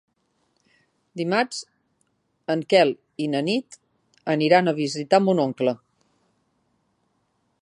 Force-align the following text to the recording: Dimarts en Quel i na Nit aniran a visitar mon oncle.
Dimarts 1.21 1.59
en 2.55 2.65
Quel 2.75 2.95
i 3.27 3.29
na 3.35 3.45
Nit 3.51 3.79
aniran 4.37 4.73
a 4.73 4.77
visitar 4.83 5.25
mon 5.29 5.47
oncle. 5.49 5.79